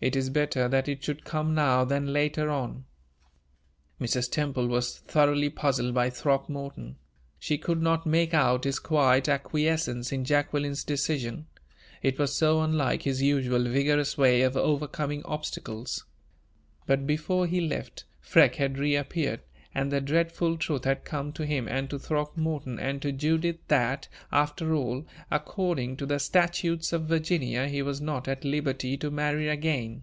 It 0.00 0.14
is 0.14 0.30
better 0.30 0.68
that 0.68 0.86
it 0.88 1.02
should 1.02 1.24
come 1.24 1.56
now 1.56 1.84
than 1.84 2.12
later 2.12 2.50
on." 2.50 2.84
Mrs. 4.00 4.30
Temple 4.30 4.68
was 4.68 4.96
thoroughly 4.96 5.50
puzzled 5.50 5.92
by 5.92 6.08
Throckmorton. 6.08 6.94
She 7.40 7.58
could 7.58 7.82
not 7.82 8.06
make 8.06 8.32
out 8.32 8.62
his 8.62 8.78
quiet 8.78 9.28
acquiescence 9.28 10.12
in 10.12 10.24
Jacqueline's 10.24 10.84
decision 10.84 11.48
it 12.00 12.16
was 12.16 12.32
so 12.32 12.60
unlike 12.62 13.02
his 13.02 13.22
usual 13.22 13.64
vigorous 13.64 14.16
way 14.16 14.42
of 14.42 14.56
overcoming 14.56 15.24
obstacles. 15.24 16.04
But, 16.86 17.04
before 17.04 17.48
he 17.48 17.60
left, 17.60 18.04
Freke 18.20 18.54
had 18.54 18.78
reappeared, 18.78 19.40
and 19.74 19.92
the 19.92 20.00
dreadful 20.00 20.56
truth 20.56 20.84
had 20.84 21.04
come 21.04 21.30
to 21.30 21.44
him 21.46 21.68
and 21.68 21.90
to 21.90 21.98
Throckmorton 21.98 22.80
and 22.80 23.00
to 23.02 23.12
Judith 23.12 23.58
that, 23.68 24.08
after 24.32 24.74
all, 24.74 25.06
according 25.30 25.96
to 25.98 26.06
the 26.06 26.18
statutes 26.18 26.92
of 26.92 27.04
Virginia, 27.04 27.68
he 27.68 27.82
was 27.82 28.00
not 28.00 28.26
at 28.26 28.44
liberty 28.44 28.96
to 28.96 29.10
marry 29.10 29.46
again. 29.48 30.02